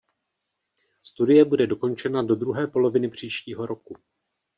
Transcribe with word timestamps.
Studie 1.03 1.45
bude 1.45 1.67
dokončena 1.67 2.23
do 2.23 2.35
druhé 2.35 2.67
poloviny 2.67 3.09
příštího 3.09 3.65
roku. 3.65 3.97